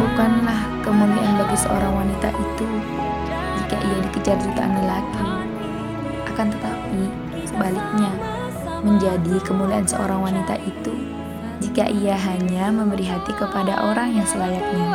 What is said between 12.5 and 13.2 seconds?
memberi